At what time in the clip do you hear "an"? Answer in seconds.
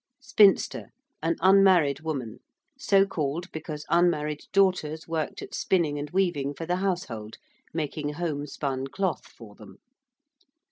1.21-1.35